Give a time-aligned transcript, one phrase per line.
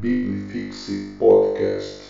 [0.00, 2.04] Biblifixe Podcast.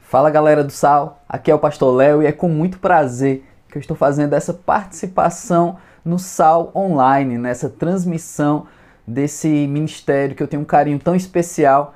[0.00, 3.78] Fala galera do Sal, aqui é o Pastor Léo e é com muito prazer que
[3.78, 8.66] eu estou fazendo essa participação no Sal Online, nessa transmissão
[9.06, 11.94] desse ministério que eu tenho um carinho tão especial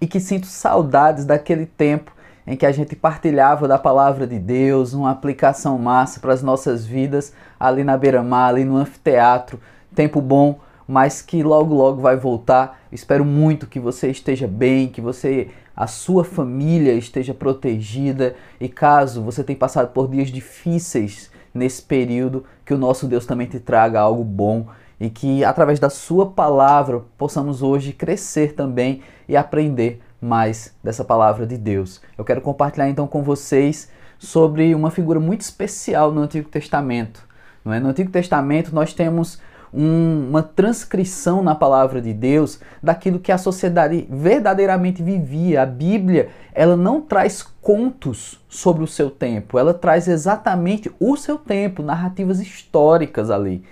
[0.00, 2.10] e que sinto saudades daquele tempo
[2.44, 6.84] em que a gente partilhava da palavra de Deus, uma aplicação massa para as nossas
[6.84, 9.60] vidas ali na beira-mar, ali no anfiteatro.
[9.94, 12.80] Tempo bom, mas que logo logo vai voltar.
[12.92, 19.22] Espero muito que você esteja bem, que você a sua família esteja protegida e caso
[19.22, 24.00] você tenha passado por dias difíceis nesse período, que o nosso Deus também te traga
[24.00, 24.66] algo bom
[24.98, 31.46] e que através da sua palavra possamos hoje crescer também e aprender mais dessa palavra
[31.46, 32.00] de Deus.
[32.16, 37.26] Eu quero compartilhar então com vocês sobre uma figura muito especial no Antigo Testamento.
[37.66, 37.80] É?
[37.80, 39.40] No Antigo Testamento nós temos
[39.76, 45.62] um, uma transcrição na palavra de Deus daquilo que a sociedade verdadeiramente vivia.
[45.62, 51.36] A Bíblia, ela não traz contos sobre o seu tempo, ela traz exatamente o seu
[51.36, 53.62] tempo, narrativas históricas ali.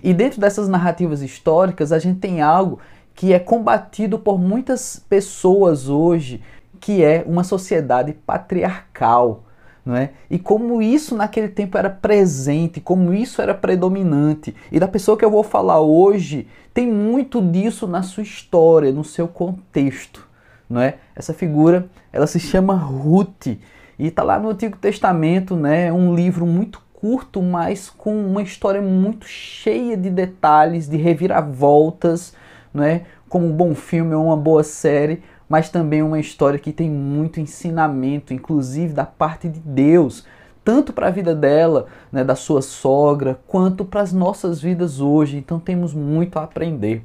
[0.00, 2.78] E dentro dessas narrativas históricas, a gente tem algo
[3.12, 6.40] que é combatido por muitas pessoas hoje,
[6.78, 9.47] que é uma sociedade patriarcal
[9.88, 10.10] não é?
[10.28, 14.54] E como isso naquele tempo era presente, como isso era predominante.
[14.70, 19.02] E da pessoa que eu vou falar hoje, tem muito disso na sua história, no
[19.02, 20.28] seu contexto,
[20.68, 20.96] não é?
[21.16, 23.58] Essa figura, ela se chama Ruth e
[23.98, 25.90] está lá no Antigo Testamento, né?
[25.90, 32.34] Um livro muito curto, mas com uma história muito cheia de detalhes, de reviravoltas,
[32.74, 33.04] não é?
[33.26, 37.40] Como um bom filme ou uma boa série, mas também uma história que tem muito
[37.40, 40.26] ensinamento, inclusive da parte de Deus,
[40.64, 45.38] tanto para a vida dela, né, da sua sogra, quanto para as nossas vidas hoje.
[45.38, 47.02] Então temos muito a aprender.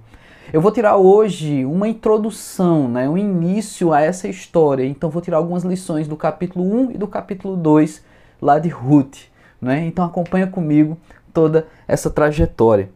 [0.51, 4.85] Eu vou tirar hoje uma introdução, né, um início a essa história.
[4.85, 8.03] Então vou tirar algumas lições do capítulo 1 e do capítulo 2
[8.41, 9.19] lá de Ruth.
[9.61, 9.85] Né?
[9.85, 10.97] Então acompanha comigo
[11.33, 12.89] toda essa trajetória.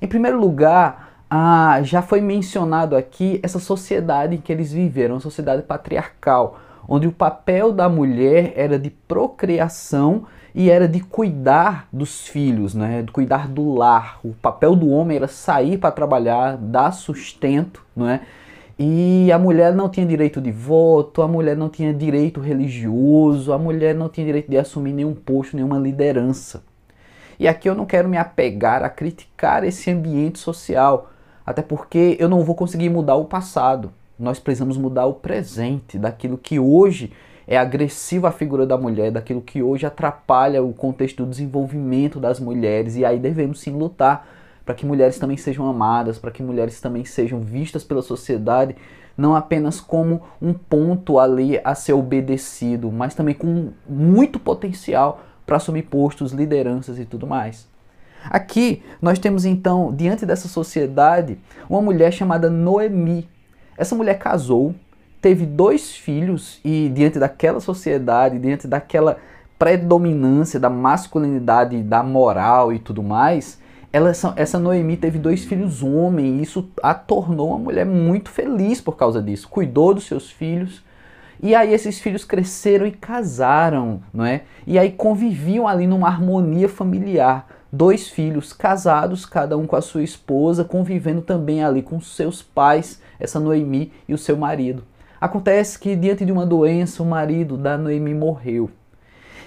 [0.00, 5.20] Em primeiro lugar, ah, já foi mencionado aqui essa sociedade em que eles viveram, uma
[5.20, 12.28] sociedade patriarcal, onde o papel da mulher era de procriação e era de cuidar dos
[12.28, 13.02] filhos, né?
[13.02, 14.20] de cuidar do lar.
[14.24, 18.20] O papel do homem era sair para trabalhar, dar sustento, não é?
[18.78, 23.58] E a mulher não tinha direito de voto, a mulher não tinha direito religioso, a
[23.58, 26.62] mulher não tinha direito de assumir nenhum posto, nenhuma liderança.
[27.38, 31.10] E aqui eu não quero me apegar a criticar esse ambiente social,
[31.46, 33.92] até porque eu não vou conseguir mudar o passado.
[34.18, 37.12] Nós precisamos mudar o presente, daquilo que hoje
[37.46, 42.40] é agressivo à figura da mulher, daquilo que hoje atrapalha o contexto do desenvolvimento das
[42.40, 42.96] mulheres.
[42.96, 44.26] E aí devemos sim lutar
[44.64, 48.74] para que mulheres também sejam amadas, para que mulheres também sejam vistas pela sociedade,
[49.16, 55.58] não apenas como um ponto ali a ser obedecido, mas também com muito potencial para
[55.58, 57.68] assumir postos, lideranças e tudo mais.
[58.30, 61.38] Aqui nós temos então, diante dessa sociedade,
[61.68, 63.28] uma mulher chamada Noemi.
[63.76, 64.74] Essa mulher casou,
[65.20, 69.18] teve dois filhos e diante daquela sociedade, diante daquela
[69.58, 73.58] predominância da masculinidade, da moral e tudo mais,
[73.92, 78.80] ela, essa Noemi teve dois filhos homens e isso a tornou uma mulher muito feliz
[78.80, 79.48] por causa disso.
[79.48, 80.84] Cuidou dos seus filhos,
[81.42, 84.42] e aí esses filhos cresceram e casaram, não é?
[84.66, 90.02] E aí conviviam ali numa harmonia familiar dois filhos casados, cada um com a sua
[90.02, 94.82] esposa, convivendo também ali com seus pais, essa Noemi e o seu marido.
[95.20, 98.70] Acontece que diante de uma doença, o marido da Noemi morreu.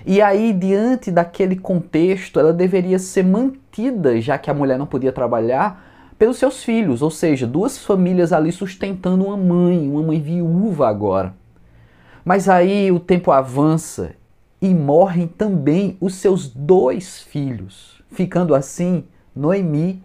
[0.05, 5.11] E aí, diante daquele contexto, ela deveria ser mantida, já que a mulher não podia
[5.11, 5.85] trabalhar,
[6.17, 11.33] pelos seus filhos, ou seja, duas famílias ali sustentando uma mãe, uma mãe viúva agora.
[12.25, 14.11] Mas aí o tempo avança
[14.61, 19.05] e morrem também os seus dois filhos ficando assim
[19.35, 20.03] Noemi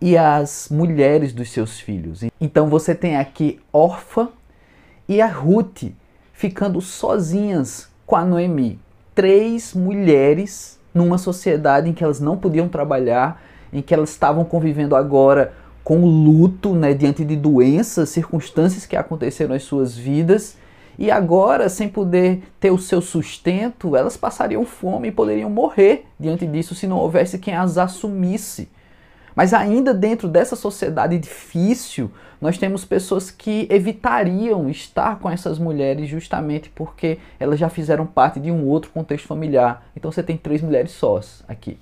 [0.00, 2.20] e as mulheres dos seus filhos.
[2.40, 4.28] Então você tem aqui Orfa
[5.08, 5.84] e a Ruth
[6.32, 8.78] ficando sozinhas com a Noemi.
[9.14, 14.94] Três mulheres numa sociedade em que elas não podiam trabalhar, em que elas estavam convivendo
[14.94, 20.56] agora com luto, né, diante de doenças, circunstâncias que aconteceram nas suas vidas
[20.98, 26.46] e agora, sem poder ter o seu sustento, elas passariam fome e poderiam morrer diante
[26.46, 28.68] disso se não houvesse quem as assumisse.
[29.34, 32.10] Mas ainda dentro dessa sociedade difícil,
[32.40, 38.38] nós temos pessoas que evitariam estar com essas mulheres justamente porque elas já fizeram parte
[38.38, 39.86] de um outro contexto familiar.
[39.96, 41.78] Então você tem três mulheres sós aqui.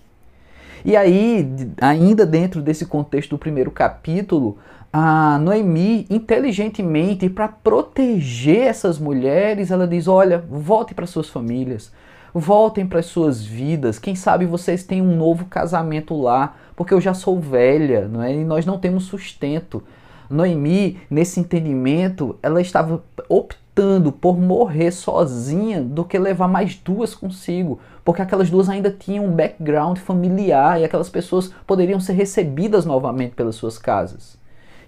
[0.84, 1.48] E aí,
[1.80, 4.58] ainda dentro desse contexto do primeiro capítulo,
[4.92, 11.90] a Noemi, inteligentemente, para proteger essas mulheres, ela diz: olha, volte para suas famílias,
[12.34, 13.98] voltem para suas vidas.
[13.98, 18.34] Quem sabe vocês têm um novo casamento lá, porque eu já sou velha, não é?
[18.34, 19.82] E nós não temos sustento.
[20.28, 27.78] Noemi, nesse entendimento, ela estava optando por morrer sozinha do que levar mais duas consigo,
[28.04, 33.34] porque aquelas duas ainda tinham um background familiar e aquelas pessoas poderiam ser recebidas novamente
[33.34, 34.38] pelas suas casas.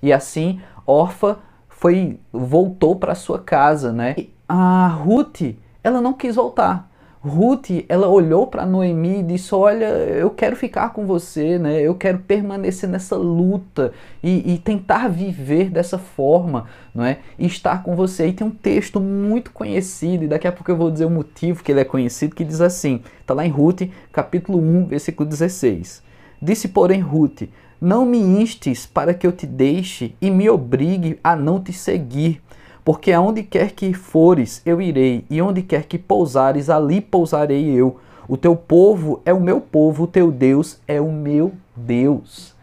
[0.03, 1.39] E assim, Orfa
[1.69, 4.15] foi voltou para sua casa, né?
[4.19, 6.91] E a Ruth, ela não quis voltar.
[7.27, 11.81] Ruth, ela olhou para Noemi e disse: Olha, eu quero ficar com você, né?
[11.81, 17.21] Eu quero permanecer nessa luta e, e, tentar viver dessa forma, não é?
[17.39, 18.27] E estar com você.
[18.27, 21.65] E tem um texto muito conhecido, e daqui a pouco eu vou dizer o motivo
[21.65, 26.03] que ele é conhecido, que diz assim: está lá em Ruth, capítulo 1, versículo 16.
[26.43, 27.45] Disse, porém, Ruth:
[27.81, 32.43] não me instes para que eu te deixe e me obrigue a não te seguir,
[32.85, 37.97] porque aonde quer que fores, eu irei, e onde quer que pousares, ali pousarei eu.
[38.29, 42.54] O teu povo é o meu povo, o teu Deus é o meu Deus.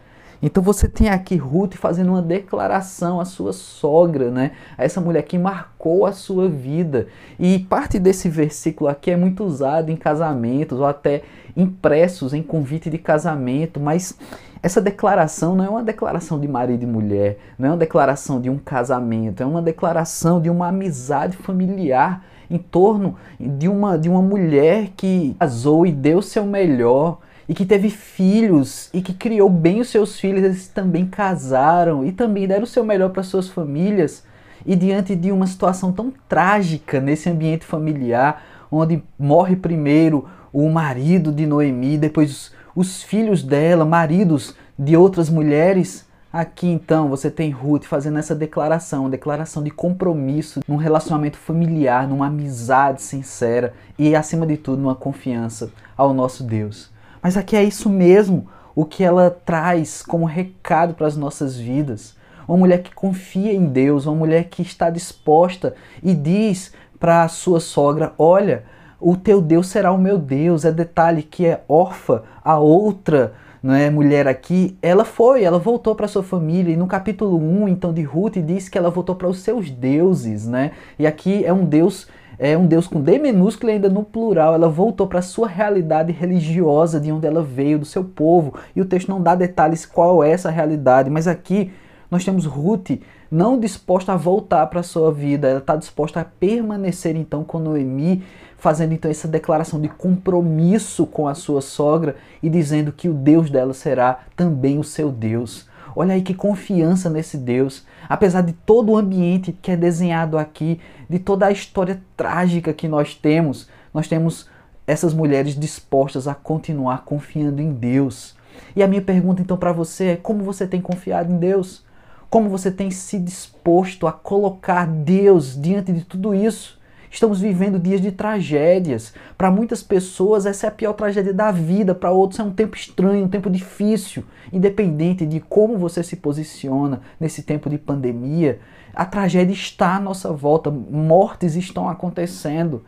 [0.42, 4.50] Então você tem aqui Ruth fazendo uma declaração à sua sogra, né?
[4.76, 7.06] A essa mulher que marcou a sua vida.
[7.38, 11.22] E parte desse versículo aqui é muito usado em casamentos ou até
[11.56, 14.18] impressos em convite de casamento, mas
[14.62, 18.48] essa declaração não é uma declaração de marido e mulher, não é uma declaração de
[18.48, 24.22] um casamento, é uma declaração de uma amizade familiar em torno de uma, de uma
[24.22, 27.18] mulher que casou e deu seu melhor
[27.48, 32.12] e que teve filhos e que criou bem os seus filhos, eles também casaram e
[32.12, 34.24] também deram o seu melhor para suas famílias.
[34.64, 41.32] E diante de uma situação tão trágica nesse ambiente familiar, onde morre primeiro o marido
[41.32, 46.06] de Noemi, depois os filhos dela, maridos de outras mulheres.
[46.32, 52.28] Aqui então você tem Ruth fazendo essa declaração, declaração de compromisso num relacionamento familiar, numa
[52.28, 56.91] amizade sincera e acima de tudo numa confiança ao nosso Deus.
[57.22, 62.16] Mas aqui é isso mesmo o que ela traz como recado para as nossas vidas.
[62.48, 67.28] Uma mulher que confia em Deus, uma mulher que está disposta e diz para a
[67.28, 68.64] sua sogra: Olha,
[69.00, 70.64] o teu Deus será o meu Deus.
[70.64, 75.94] É detalhe que é órfã, a outra não é, mulher aqui, ela foi, ela voltou
[75.94, 76.72] para sua família.
[76.72, 80.48] E no capítulo 1, então, de Ruth, diz que ela voltou para os seus deuses,
[80.48, 80.72] né?
[80.98, 82.08] E aqui é um Deus
[82.38, 84.54] é um Deus com D minúsculo ainda no plural.
[84.54, 88.54] Ela voltou para a sua realidade religiosa, de onde ela veio, do seu povo.
[88.74, 91.72] E o texto não dá detalhes qual é essa realidade, mas aqui
[92.10, 92.90] nós temos Ruth
[93.30, 97.58] não disposta a voltar para a sua vida, ela está disposta a permanecer então com
[97.58, 98.22] Noemi
[98.62, 103.50] fazendo então essa declaração de compromisso com a sua sogra e dizendo que o Deus
[103.50, 105.66] dela será também o seu Deus.
[105.94, 107.84] Olha aí que confiança nesse Deus.
[108.08, 112.88] Apesar de todo o ambiente que é desenhado aqui, de toda a história trágica que
[112.88, 114.48] nós temos, nós temos
[114.86, 118.36] essas mulheres dispostas a continuar confiando em Deus.
[118.74, 121.84] E a minha pergunta então para você é: como você tem confiado em Deus?
[122.28, 126.80] Como você tem se disposto a colocar Deus diante de tudo isso?
[127.12, 129.12] Estamos vivendo dias de tragédias.
[129.36, 131.94] Para muitas pessoas, essa é a pior tragédia da vida.
[131.94, 134.24] Para outros, é um tempo estranho, um tempo difícil.
[134.50, 138.60] Independente de como você se posiciona nesse tempo de pandemia,
[138.94, 140.70] a tragédia está à nossa volta.
[140.70, 142.82] Mortes estão acontecendo.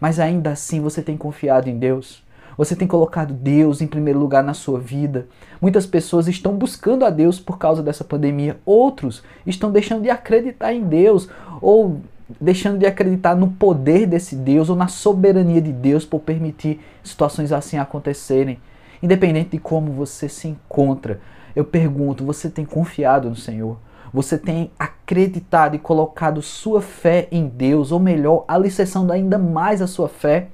[0.00, 2.22] Mas ainda assim, você tem confiado em Deus.
[2.56, 5.26] Você tem colocado Deus em primeiro lugar na sua vida.
[5.60, 8.60] Muitas pessoas estão buscando a Deus por causa dessa pandemia.
[8.64, 11.28] Outros estão deixando de acreditar em Deus
[11.60, 12.00] ou
[12.40, 17.52] deixando de acreditar no poder desse Deus ou na soberania de Deus por permitir situações
[17.52, 18.58] assim acontecerem.
[19.02, 21.20] Independente de como você se encontra,
[21.54, 23.78] eu pergunto: você tem confiado no Senhor?
[24.12, 29.88] Você tem acreditado e colocado sua fé em Deus, ou melhor, alicerçando ainda mais a
[29.88, 30.48] sua fé?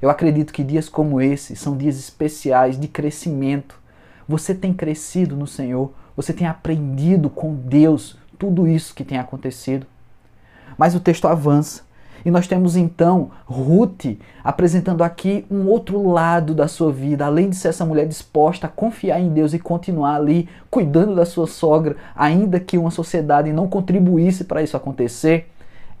[0.00, 3.78] Eu acredito que dias como esse são dias especiais de crescimento.
[4.26, 9.86] Você tem crescido no Senhor, você tem aprendido com Deus tudo isso que tem acontecido.
[10.76, 11.82] Mas o texto avança.
[12.24, 17.56] E nós temos então Ruth apresentando aqui um outro lado da sua vida, além de
[17.56, 21.96] ser essa mulher disposta a confiar em Deus e continuar ali cuidando da sua sogra,
[22.14, 25.50] ainda que uma sociedade não contribuísse para isso acontecer,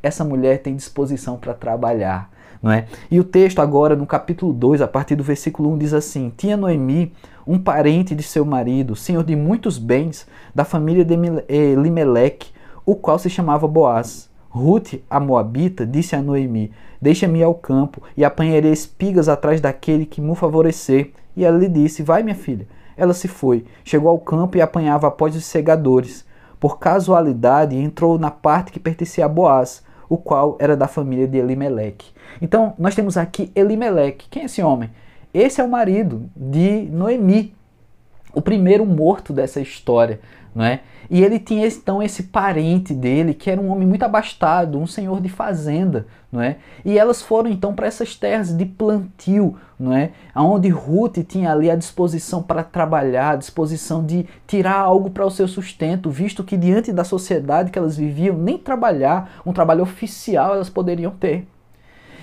[0.02, 2.30] essa mulher tem disposição para trabalhar.
[2.62, 2.86] Não é?
[3.10, 6.56] E o texto agora, no capítulo 2, a partir do versículo 1, diz assim: Tinha
[6.56, 7.12] Noemi
[7.44, 11.16] um parente de seu marido, senhor de muitos bens, da família de
[11.48, 12.52] Elimelec,
[12.86, 14.30] o qual se chamava Boaz.
[14.54, 20.20] Ruth, a Moabita, disse a Noemi: Deixa-me ao campo e apanharei espigas atrás daquele que
[20.20, 21.12] me favorecer.
[21.34, 22.66] E ela lhe disse: Vai, minha filha.
[22.94, 26.30] Ela se foi, chegou ao campo e apanhava após os segadores.
[26.60, 31.36] por casualidade, entrou na parte que pertencia a Boaz, o qual era da família de
[31.36, 32.12] Elimeleque.
[32.40, 34.28] Então, nós temos aqui Elimeleque.
[34.30, 34.88] Quem é esse homem?
[35.34, 37.52] Esse é o marido de Noemi,
[38.32, 40.20] o primeiro morto dessa história,
[40.54, 40.80] não é?
[41.10, 45.20] E ele tinha então esse parente dele, que era um homem muito abastado, um senhor
[45.20, 46.56] de fazenda, não é?
[46.84, 50.12] E elas foram então para essas terras de plantio, não é?
[50.34, 55.30] Onde Ruth tinha ali a disposição para trabalhar, a disposição de tirar algo para o
[55.30, 60.54] seu sustento, visto que diante da sociedade que elas viviam, nem trabalhar, um trabalho oficial
[60.54, 61.46] elas poderiam ter.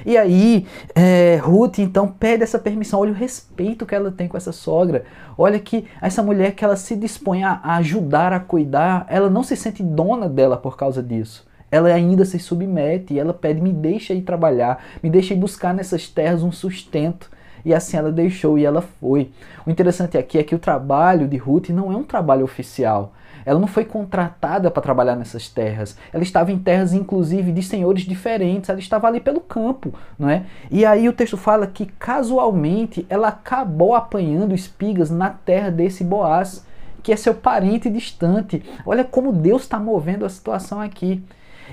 [0.06, 0.66] E aí,
[0.96, 3.00] é, Ruth então pede essa permissão.
[3.00, 5.06] Olha o respeito que ela tem com essa sogra.
[5.38, 9.56] Olha que essa mulher que ela se dispõe a ajudar, a cuidar, ela não se
[9.56, 11.48] sente dona dela por causa disso.
[11.72, 15.74] Ela ainda se submete e ela pede: me deixa ir trabalhar, me deixa ir buscar
[15.74, 17.30] nessas terras um sustento.
[17.64, 19.32] E assim ela deixou e ela foi.
[19.66, 23.14] O interessante aqui é que o trabalho de Ruth não é um trabalho oficial.
[23.50, 25.98] Ela não foi contratada para trabalhar nessas terras.
[26.14, 28.70] Ela estava em terras, inclusive, de senhores diferentes.
[28.70, 30.44] Ela estava ali pelo campo, não é?
[30.70, 36.64] E aí o texto fala que casualmente ela acabou apanhando espigas na terra desse Boaz,
[37.02, 38.64] que é seu parente distante.
[38.86, 41.20] Olha como Deus está movendo a situação aqui.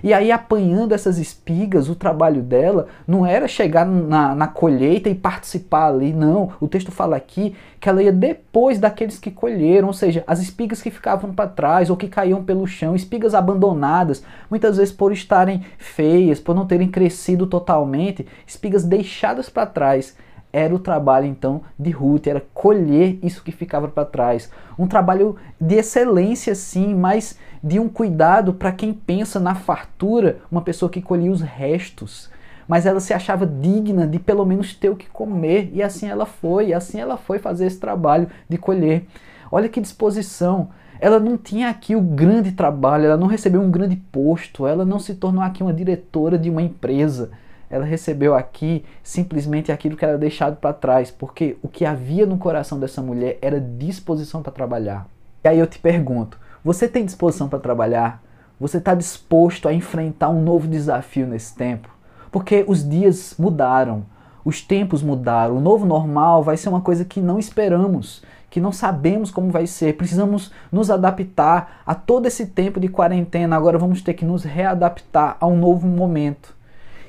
[0.02, 5.14] E aí, apanhando essas espigas, o trabalho dela não era chegar na, na colheita e
[5.14, 6.50] participar ali, não.
[6.60, 10.82] O texto fala aqui que ela ia depois daqueles que colheram, ou seja, as espigas
[10.82, 15.64] que ficavam para trás ou que caíam pelo chão, espigas abandonadas, muitas vezes por estarem
[15.78, 20.16] feias, por não terem crescido totalmente, espigas deixadas para trás
[20.56, 24.50] era o trabalho então de Ruth, era colher isso que ficava para trás.
[24.78, 30.62] Um trabalho de excelência, sim, mas de um cuidado para quem pensa na fartura, uma
[30.62, 32.30] pessoa que colhia os restos.
[32.66, 36.24] Mas ela se achava digna de pelo menos ter o que comer, e assim ela
[36.24, 39.04] foi, e assim ela foi fazer esse trabalho de colher.
[39.52, 40.70] Olha que disposição.
[40.98, 44.98] Ela não tinha aqui o grande trabalho, ela não recebeu um grande posto, ela não
[44.98, 47.30] se tornou aqui uma diretora de uma empresa
[47.68, 52.38] ela recebeu aqui simplesmente aquilo que era deixado para trás, porque o que havia no
[52.38, 55.08] coração dessa mulher era disposição para trabalhar.
[55.44, 58.22] E aí eu te pergunto: você tem disposição para trabalhar?
[58.58, 61.88] Você está disposto a enfrentar um novo desafio nesse tempo?
[62.32, 64.06] Porque os dias mudaram,
[64.44, 68.72] os tempos mudaram, o novo normal vai ser uma coisa que não esperamos, que não
[68.72, 69.96] sabemos como vai ser.
[69.96, 73.56] Precisamos nos adaptar a todo esse tempo de quarentena.
[73.56, 76.55] Agora vamos ter que nos readaptar a um novo momento.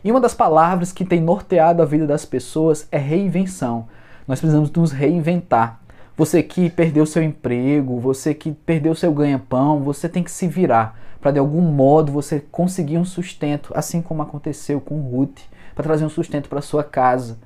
[0.03, 3.87] E uma das palavras que tem norteado a vida das pessoas é reinvenção.
[4.27, 5.79] Nós precisamos nos reinventar.
[6.15, 10.97] Você que perdeu seu emprego, você que perdeu seu ganha-pão, você tem que se virar
[11.21, 15.39] para de algum modo você conseguir um sustento, assim como aconteceu com Ruth,
[15.75, 17.37] para trazer um sustento para sua casa.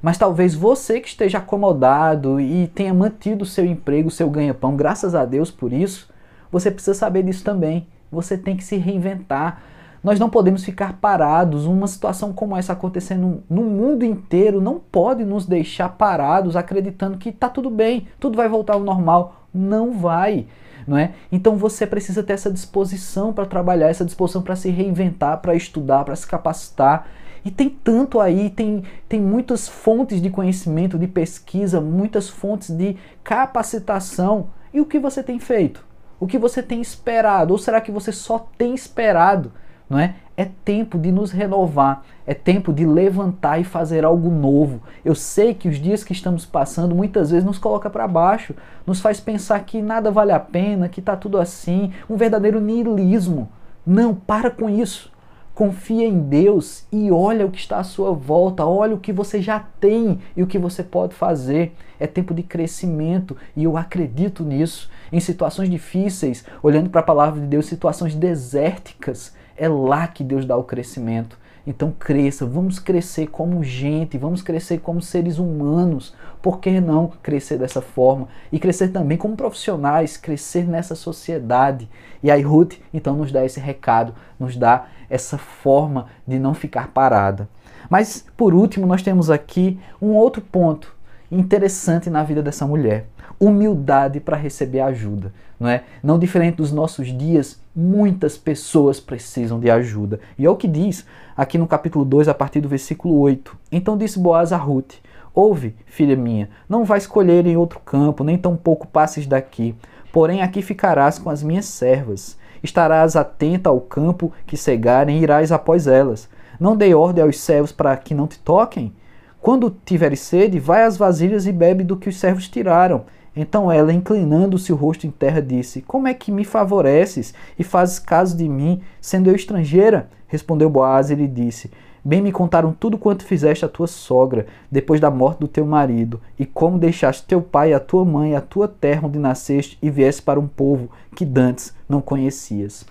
[0.00, 5.24] Mas talvez você que esteja acomodado e tenha mantido seu emprego, seu ganha-pão, graças a
[5.24, 6.08] Deus por isso,
[6.50, 7.88] você precisa saber disso também.
[8.10, 9.60] Você tem que se reinventar.
[10.02, 11.66] Nós não podemos ficar parados.
[11.66, 17.30] Uma situação como essa acontecendo no mundo inteiro não pode nos deixar parados acreditando que
[17.30, 19.46] está tudo bem, tudo vai voltar ao normal.
[19.52, 20.46] Não vai.
[20.86, 21.12] Não é?
[21.32, 26.04] Então você precisa ter essa disposição para trabalhar, essa disposição para se reinventar, para estudar,
[26.04, 27.08] para se capacitar.
[27.44, 32.96] E tem tanto aí, tem, tem muitas fontes de conhecimento, de pesquisa, muitas fontes de
[33.22, 34.48] capacitação.
[34.72, 35.84] E o que você tem feito?
[36.18, 37.52] O que você tem esperado?
[37.52, 39.52] Ou será que você só tem esperado?
[39.88, 40.16] Não é?
[40.36, 44.82] É tempo de nos renovar, é tempo de levantar e fazer algo novo.
[45.04, 48.54] Eu sei que os dias que estamos passando muitas vezes nos coloca para baixo,
[48.86, 53.48] nos faz pensar que nada vale a pena, que está tudo assim, um verdadeiro niilismo.
[53.86, 55.10] Não, para com isso.
[55.54, 59.40] Confia em Deus e olha o que está à sua volta, olha o que você
[59.40, 61.74] já tem e o que você pode fazer.
[61.98, 64.90] É tempo de crescimento e eu acredito nisso.
[65.10, 70.44] Em situações difíceis, olhando para a palavra de Deus, situações desérticas, é lá que Deus
[70.44, 71.38] dá o crescimento.
[71.66, 76.14] Então cresça, vamos crescer como gente, vamos crescer como seres humanos.
[76.40, 78.28] Por que não crescer dessa forma?
[78.52, 81.88] E crescer também como profissionais, crescer nessa sociedade.
[82.22, 86.88] E aí Ruth então nos dá esse recado, nos dá essa forma de não ficar
[86.88, 87.48] parada.
[87.90, 90.94] Mas por último, nós temos aqui um outro ponto
[91.30, 93.06] interessante na vida dessa mulher
[93.38, 95.84] humildade para receber ajuda, não é?
[96.02, 100.20] Não diferente dos nossos dias, muitas pessoas precisam de ajuda.
[100.38, 103.56] E é o que diz aqui no capítulo 2, a partir do versículo 8.
[103.70, 104.94] Então disse Boaz a Ruth:
[105.34, 109.74] Ouve, filha minha, não vais escolher em outro campo, nem tampouco passes daqui,
[110.12, 112.38] porém aqui ficarás com as minhas servas.
[112.62, 116.28] Estarás atenta ao campo que cegarem e irás após elas.
[116.58, 118.94] Não dei ordem aos servos para que não te toquem?
[119.42, 123.04] Quando tiveres sede, vai às vasilhas e bebe do que os servos tiraram
[123.36, 127.98] Então ela, inclinando-se o rosto em terra, disse: Como é que me favoreces e fazes
[127.98, 130.08] caso de mim, sendo eu estrangeira?
[130.26, 131.70] Respondeu Boaz e lhe disse:
[132.02, 136.20] Bem me contaram tudo quanto fizeste a tua sogra, depois da morte do teu marido,
[136.38, 140.22] e como deixaste teu pai, a tua mãe, a tua terra onde nasceste, e vieste
[140.22, 142.86] para um povo que dantes não conhecias.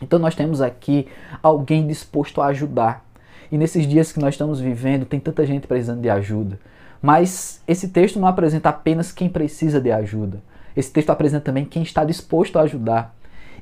[0.00, 1.08] Então nós temos aqui
[1.42, 3.04] alguém disposto a ajudar.
[3.50, 6.58] E nesses dias que nós estamos vivendo, tem tanta gente precisando de ajuda.
[7.04, 10.42] Mas esse texto não apresenta apenas quem precisa de ajuda.
[10.74, 13.14] Esse texto apresenta também quem está disposto a ajudar.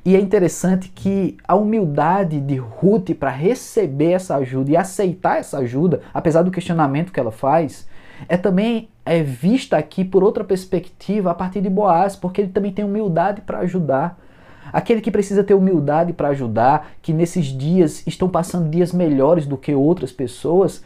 [0.04, 5.58] E é interessante que a humildade de Ruth para receber essa ajuda e aceitar essa
[5.58, 7.88] ajuda, apesar do questionamento que ela faz,
[8.28, 12.70] é também é vista aqui por outra perspectiva a partir de Boaz, porque ele também
[12.70, 14.20] tem humildade para ajudar.
[14.72, 19.56] Aquele que precisa ter humildade para ajudar, que nesses dias estão passando dias melhores do
[19.56, 20.84] que outras pessoas,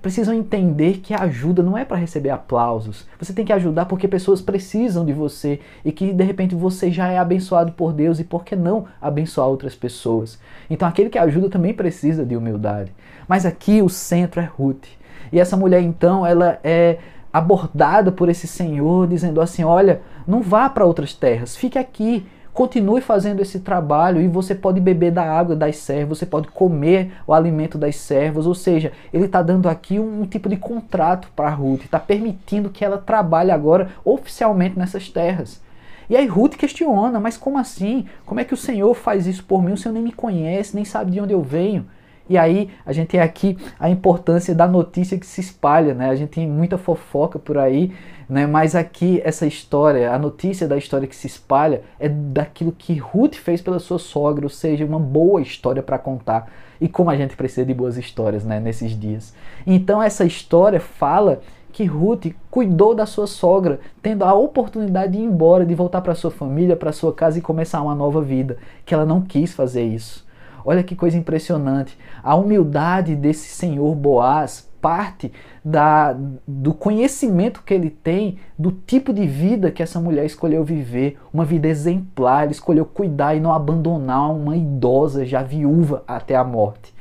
[0.00, 3.06] precisam entender que a ajuda não é para receber aplausos.
[3.18, 7.08] Você tem que ajudar porque pessoas precisam de você e que de repente você já
[7.08, 10.38] é abençoado por Deus e por que não abençoar outras pessoas?
[10.70, 12.92] Então aquele que ajuda também precisa de humildade.
[13.28, 14.86] Mas aqui o centro é Ruth.
[15.32, 16.98] E essa mulher então, ela é
[17.32, 23.00] abordada por esse Senhor dizendo assim: "Olha, não vá para outras terras, fique aqui, Continue
[23.00, 27.32] fazendo esse trabalho e você pode beber da água das servas, você pode comer o
[27.32, 31.48] alimento das servas, ou seja, ele está dando aqui um, um, tipo de contrato para
[31.48, 35.62] Ruth, está permitindo que ela trabalhe agora oficialmente nessas terras.
[36.10, 38.04] E aí Ruth questiona, mas como assim?
[38.26, 39.72] Como é que o Senhor faz isso por mim?
[39.72, 41.86] O Senhor nem me conhece, nem sabe de onde eu venho.
[42.28, 46.08] E aí a gente tem aqui a importância da notícia que se espalha, né?
[46.08, 47.92] A gente tem muita fofoca por aí,
[48.28, 48.46] né?
[48.46, 53.34] Mas aqui essa história, a notícia da história que se espalha é daquilo que Ruth
[53.34, 56.50] fez pela sua sogra, ou seja, uma boa história para contar.
[56.80, 59.34] E como a gente precisa de boas histórias, né, nesses dias.
[59.66, 61.40] Então essa história fala
[61.72, 66.14] que Ruth cuidou da sua sogra, tendo a oportunidade de ir embora, de voltar para
[66.14, 69.84] sua família, para sua casa e começar uma nova vida, que ela não quis fazer
[69.84, 70.26] isso.
[70.64, 71.98] Olha que coisa impressionante.
[72.22, 75.32] A humildade desse senhor Boaz parte
[75.64, 76.14] da,
[76.46, 81.44] do conhecimento que ele tem do tipo de vida que essa mulher escolheu viver, uma
[81.44, 86.92] vida exemplar, ele escolheu cuidar e não abandonar uma idosa já viúva até a morte.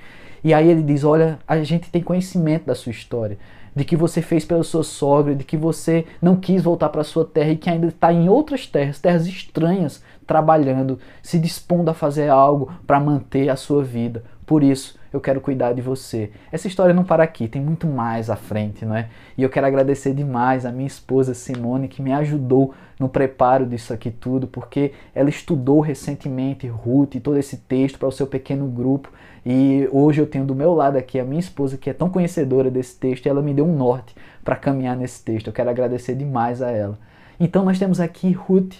[0.43, 3.37] E aí ele diz: Olha, a gente tem conhecimento da sua história,
[3.75, 7.25] de que você fez pela sua sogra, de que você não quis voltar para sua
[7.25, 12.29] terra e que ainda está em outras terras, terras estranhas, trabalhando, se dispondo a fazer
[12.29, 14.23] algo para manter a sua vida.
[14.45, 16.31] Por isso, eu quero cuidar de você.
[16.51, 19.09] Essa história não para aqui, tem muito mais à frente, não é?
[19.37, 23.93] E eu quero agradecer demais a minha esposa Simone, que me ajudou no preparo disso
[23.93, 28.67] aqui tudo, porque ela estudou recentemente Ruth e todo esse texto para o seu pequeno
[28.67, 29.11] grupo.
[29.45, 32.69] E hoje eu tenho do meu lado aqui a minha esposa, que é tão conhecedora
[32.69, 35.47] desse texto, e ela me deu um norte para caminhar nesse texto.
[35.47, 36.97] Eu quero agradecer demais a ela.
[37.39, 38.75] Então nós temos aqui Ruth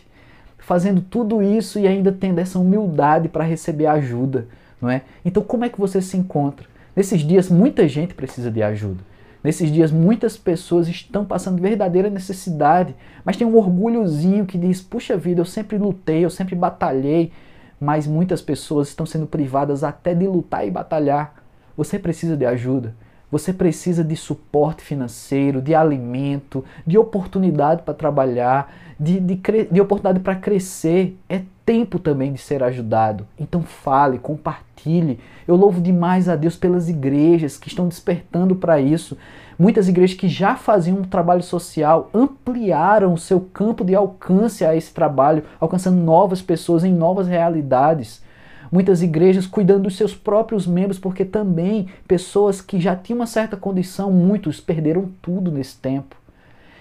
[0.60, 4.48] fazendo tudo isso e ainda tendo essa humildade para receber ajuda,
[4.82, 5.04] não é?
[5.24, 6.67] Então como é que você se encontra?
[6.96, 9.04] Nesses dias muita gente precisa de ajuda.
[9.44, 15.17] Nesses dias muitas pessoas estão passando verdadeira necessidade, mas tem um orgulhozinho que diz: "Puxa
[15.17, 17.32] vida, eu sempre lutei, eu sempre batalhei",
[17.80, 21.44] mas muitas pessoas estão sendo privadas até de lutar e batalhar.
[21.76, 22.94] Você precisa de ajuda.
[23.32, 29.39] Você precisa de suporte financeiro, de alimento, de oportunidade para trabalhar, de, de,
[29.72, 31.17] de oportunidade para crescer.
[31.30, 33.26] É tempo também de ser ajudado.
[33.39, 35.20] Então fale, compartilhe.
[35.48, 39.17] Eu louvo demais a Deus pelas igrejas que estão despertando para isso.
[39.58, 44.76] Muitas igrejas que já faziam um trabalho social ampliaram o seu campo de alcance a
[44.76, 48.22] esse trabalho, alcançando novas pessoas em novas realidades
[48.71, 53.57] muitas igrejas cuidando dos seus próprios membros, porque também pessoas que já tinham uma certa
[53.57, 56.15] condição, muitos perderam tudo nesse tempo.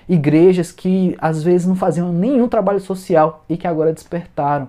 [0.09, 4.69] Igrejas que às vezes não faziam nenhum trabalho social e que agora despertaram.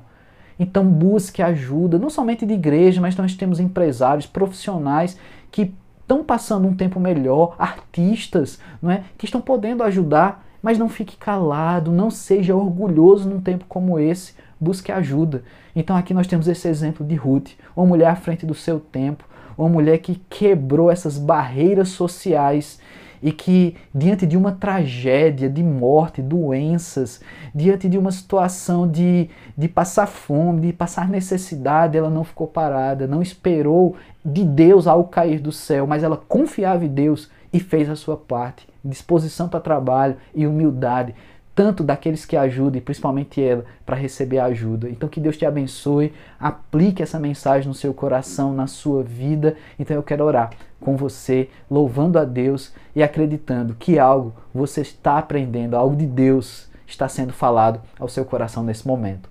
[0.60, 5.18] Então busque ajuda, não somente de igreja, mas nós temos empresários, profissionais
[5.52, 10.88] que estão passando um tempo melhor, artistas, não é, que estão podendo ajudar, mas não
[10.88, 15.44] fique calado, não seja orgulhoso num tempo como esse, busque ajuda.
[15.76, 19.26] Então aqui nós temos esse exemplo de Ruth, uma mulher à frente do seu tempo,
[19.58, 22.80] uma mulher que quebrou essas barreiras sociais
[23.22, 27.22] e que, diante de uma tragédia de morte, doenças,
[27.54, 33.06] diante de uma situação de, de passar fome, de passar necessidade, ela não ficou parada,
[33.06, 33.96] não esperou
[34.26, 38.18] de Deus algo cair do céu, mas ela confiava em Deus e fez a sua
[38.18, 38.68] parte.
[38.84, 41.14] Disposição para trabalho e humildade
[41.62, 44.90] tanto daqueles que ajudam e principalmente ela para receber ajuda.
[44.90, 49.56] Então que Deus te abençoe, aplique essa mensagem no seu coração, na sua vida.
[49.78, 55.20] Então eu quero orar com você, louvando a Deus e acreditando que algo você está
[55.20, 59.30] aprendendo, algo de Deus está sendo falado ao seu coração nesse momento.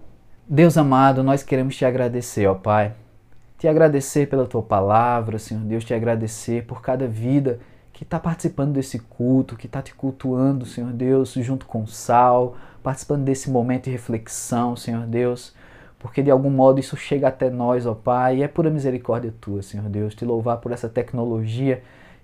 [0.49, 2.93] Deus amado, nós queremos te agradecer, ó Pai.
[3.59, 7.59] Te agradecer pela tua palavra, Senhor Deus, te agradecer por cada vida
[8.01, 12.57] que está participando desse culto, que está te cultuando, Senhor Deus, junto com o Sal,
[12.83, 15.55] participando desse momento de reflexão, Senhor Deus,
[15.99, 19.61] porque de algum modo isso chega até nós, ó Pai, e é pura misericórdia tua,
[19.61, 21.83] Senhor Deus, te louvar por essa tecnologia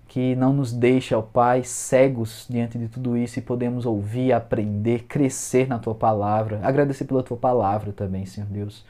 [0.09, 5.01] que não nos deixa, ó Pai, cegos diante de tudo isso e podemos ouvir, aprender,
[5.01, 6.59] crescer na tua palavra.
[6.63, 8.83] Agradecer pela tua palavra também, Senhor Deus.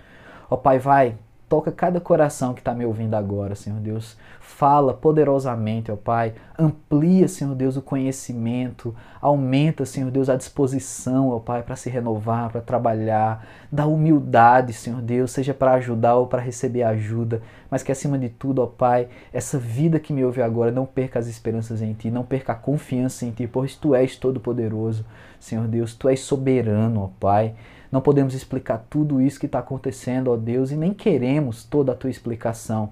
[0.49, 1.17] Ó Pai, vai,
[1.49, 4.17] Toca cada coração que está me ouvindo agora, Senhor Deus.
[4.41, 6.35] Fala poderosamente, ó Pai.
[6.59, 8.93] Amplia, Senhor Deus, o conhecimento.
[9.21, 13.47] Aumenta, Senhor Deus, a disposição, ó Pai, para se renovar, para trabalhar.
[13.71, 17.41] Dá humildade, Senhor Deus, seja para ajudar ou para receber ajuda.
[17.71, 21.21] Mas que acima de tudo, ó Pai, essa vida que me ouve agora, não perca
[21.21, 25.05] as esperanças em Ti, não perca a confiança em Ti, pois Tu és todo-poderoso,
[25.39, 25.95] Senhor Deus.
[25.95, 27.55] Tu és soberano, ó Pai.
[27.97, 31.95] Não podemos explicar tudo isso que está acontecendo, ó Deus, e nem queremos toda a
[31.95, 32.91] tua explicação,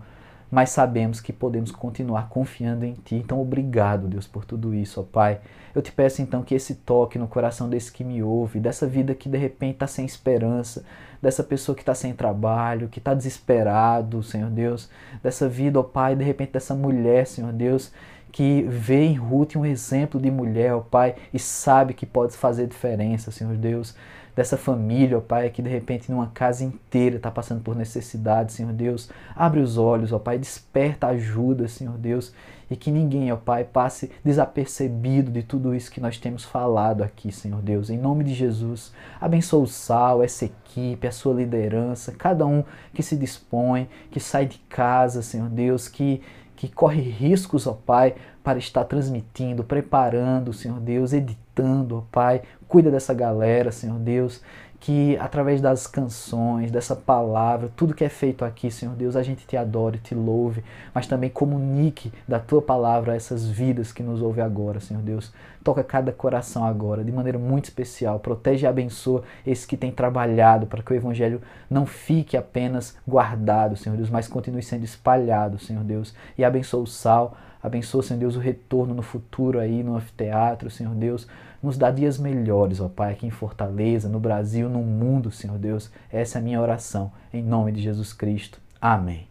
[0.50, 3.16] mas sabemos que podemos continuar confiando em Ti.
[3.16, 5.40] Então, obrigado, Deus, por tudo isso, ó Pai.
[5.74, 9.14] Eu te peço então que esse toque no coração desse que me ouve, dessa vida
[9.14, 10.82] que de repente está sem esperança,
[11.20, 14.88] dessa pessoa que está sem trabalho, que está desesperado, Senhor Deus,
[15.22, 17.92] dessa vida, ó Pai, de repente dessa mulher, Senhor Deus,
[18.32, 22.66] que vê em Ruth um exemplo de mulher, ó Pai, e sabe que pode fazer
[22.66, 23.94] diferença, Senhor Deus
[24.34, 28.72] dessa família, ó Pai, que de repente numa casa inteira está passando por necessidade, Senhor
[28.72, 29.10] Deus.
[29.34, 32.34] Abre os olhos, ó Pai, desperta ajuda, Senhor Deus,
[32.70, 37.30] e que ninguém, ó Pai, passe desapercebido de tudo isso que nós temos falado aqui,
[37.30, 37.90] Senhor Deus.
[37.90, 43.02] Em nome de Jesus, abençoa o Sal, essa equipe, a sua liderança, cada um que
[43.02, 46.20] se dispõe, que sai de casa, Senhor Deus, que
[46.56, 52.42] que corre riscos, ó Pai, para estar transmitindo, preparando, Senhor Deus, editando, ó Pai.
[52.74, 54.42] Cuida dessa galera, Senhor Deus,
[54.80, 59.46] que através das canções, dessa palavra, tudo que é feito aqui, Senhor Deus, a gente
[59.46, 64.20] te adore, te louve, mas também comunique da tua palavra a essas vidas que nos
[64.20, 65.32] ouvem agora, Senhor Deus.
[65.62, 68.18] Toca cada coração agora, de maneira muito especial.
[68.18, 73.76] Protege e abençoa esses que têm trabalhado para que o Evangelho não fique apenas guardado,
[73.76, 76.12] Senhor Deus, mas continue sendo espalhado, Senhor Deus.
[76.36, 80.94] E abençoa o sal, abençoa, Senhor Deus, o retorno no futuro aí no anfiteatro, Senhor
[80.96, 81.28] Deus.
[81.64, 85.90] Nos dá dias melhores, ó Pai, aqui em Fortaleza, no Brasil, no mundo, Senhor Deus.
[86.12, 88.60] Essa é a minha oração, em nome de Jesus Cristo.
[88.78, 89.26] Amém.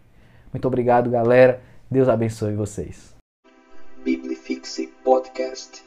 [0.51, 1.61] Muito obrigado, galera.
[1.91, 3.15] Deus abençoe vocês.
[4.03, 5.82] Biblifixe Podcast.